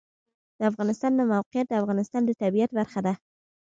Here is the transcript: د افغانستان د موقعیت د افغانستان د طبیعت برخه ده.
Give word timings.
د 0.57 0.59
افغانستان 0.71 1.11
د 1.15 1.21
موقعیت 1.31 1.65
د 1.69 1.73
افغانستان 1.81 2.21
د 2.25 2.31
طبیعت 2.41 2.69
برخه 2.77 2.99
ده. 3.05 3.13